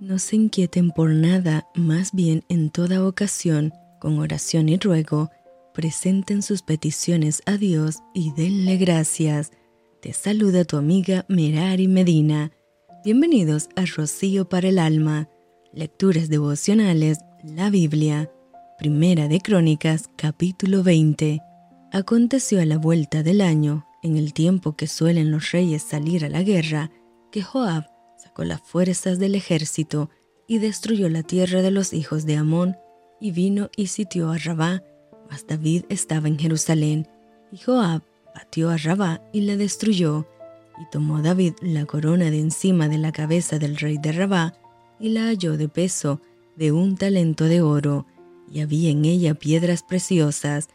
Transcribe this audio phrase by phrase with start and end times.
[0.00, 5.30] No se inquieten por nada, más bien en toda ocasión, con oración y ruego,
[5.72, 9.52] presenten sus peticiones a Dios y denle gracias.
[10.02, 12.52] Te saluda tu amiga Merari Medina.
[13.06, 15.30] Bienvenidos a Rocío para el Alma,
[15.72, 18.30] Lecturas Devocionales, la Biblia,
[18.78, 21.40] Primera de Crónicas, capítulo 20.
[21.90, 26.28] Aconteció a la vuelta del año, en el tiempo que suelen los reyes salir a
[26.28, 26.90] la guerra,
[27.32, 27.95] que Joab
[28.36, 30.10] con las fuerzas del ejército
[30.46, 32.76] y destruyó la tierra de los hijos de Amón,
[33.18, 34.82] y vino y sitió a Rabá,
[35.30, 37.08] mas David estaba en Jerusalén,
[37.50, 38.02] y Joab
[38.34, 40.26] batió a Rabá y la destruyó,
[40.78, 44.52] y tomó David la corona de encima de la cabeza del rey de Rabá,
[45.00, 46.20] y la halló de peso
[46.56, 48.04] de un talento de oro,
[48.52, 50.68] y había en ella piedras preciosas,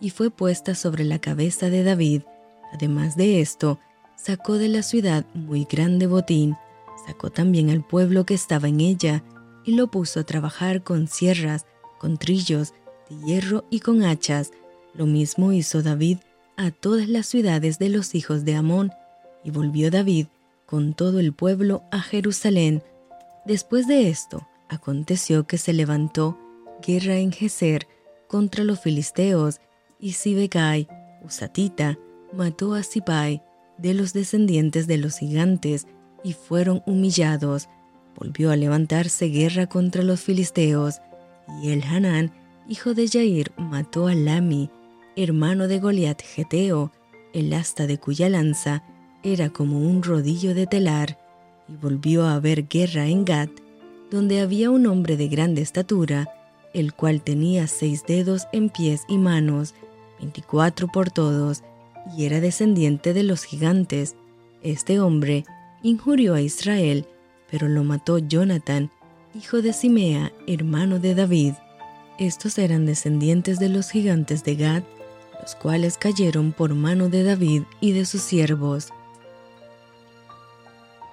[0.00, 2.22] y fue puesta sobre la cabeza de David.
[2.72, 3.80] Además de esto,
[4.16, 6.56] sacó de la ciudad muy grande botín,
[7.08, 9.24] Sacó también al pueblo que estaba en ella
[9.64, 11.64] y lo puso a trabajar con sierras,
[11.98, 12.74] con trillos
[13.08, 14.50] de hierro y con hachas.
[14.92, 16.18] Lo mismo hizo David
[16.58, 18.92] a todas las ciudades de los hijos de Amón,
[19.42, 20.26] y volvió David
[20.66, 22.82] con todo el pueblo a Jerusalén.
[23.46, 26.38] Después de esto, aconteció que se levantó
[26.86, 27.88] guerra en Geser
[28.26, 29.62] contra los filisteos,
[29.98, 30.88] y Sibekai,
[31.22, 31.98] Usatita,
[32.34, 33.42] mató a Sipai,
[33.78, 35.86] de los descendientes de los gigantes,
[36.24, 37.68] y fueron humillados.
[38.16, 41.00] Volvió a levantarse guerra contra los filisteos,
[41.62, 42.32] y el Hanán,
[42.68, 44.70] hijo de Jair, mató a Lami,
[45.16, 46.92] hermano de Goliat Geteo,
[47.32, 48.82] el asta de cuya lanza
[49.22, 51.18] era como un rodillo de telar,
[51.68, 53.50] y volvió a haber guerra en Gat,
[54.10, 56.28] donde había un hombre de grande estatura,
[56.74, 59.74] el cual tenía seis dedos en pies y manos,
[60.18, 61.62] veinticuatro por todos,
[62.16, 64.16] y era descendiente de los gigantes.
[64.62, 65.44] Este hombre
[65.82, 67.06] injurió a Israel,
[67.50, 68.90] pero lo mató Jonathan,
[69.34, 71.54] hijo de Simea, hermano de David.
[72.18, 74.82] Estos eran descendientes de los gigantes de Gad,
[75.40, 78.88] los cuales cayeron por mano de David y de sus siervos.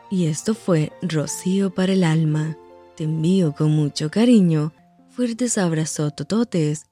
[0.10, 2.58] Y esto fue rocío para el alma.
[2.96, 4.74] Te envío con mucho cariño,
[5.10, 6.88] fuertes abrazos tototes